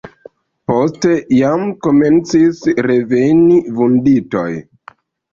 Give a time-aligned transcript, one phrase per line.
[0.69, 4.47] Poste jam komencis reveni vunditoj.